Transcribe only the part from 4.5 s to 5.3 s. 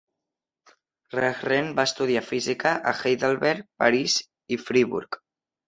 y Friburg.